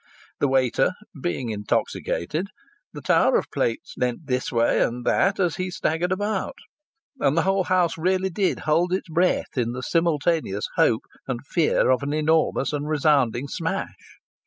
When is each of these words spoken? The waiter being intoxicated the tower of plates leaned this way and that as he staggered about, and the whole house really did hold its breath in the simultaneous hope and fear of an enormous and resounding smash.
The 0.39 0.47
waiter 0.47 0.93
being 1.21 1.51
intoxicated 1.51 2.47
the 2.91 3.03
tower 3.03 3.37
of 3.37 3.51
plates 3.51 3.93
leaned 3.97 4.21
this 4.25 4.51
way 4.51 4.81
and 4.81 5.05
that 5.05 5.39
as 5.39 5.57
he 5.57 5.69
staggered 5.69 6.11
about, 6.11 6.55
and 7.19 7.37
the 7.37 7.43
whole 7.43 7.65
house 7.65 7.99
really 7.99 8.31
did 8.31 8.61
hold 8.61 8.93
its 8.93 9.09
breath 9.09 9.55
in 9.59 9.73
the 9.73 9.83
simultaneous 9.83 10.65
hope 10.75 11.03
and 11.27 11.45
fear 11.45 11.91
of 11.91 12.01
an 12.01 12.13
enormous 12.13 12.73
and 12.73 12.89
resounding 12.89 13.47
smash. 13.47 14.17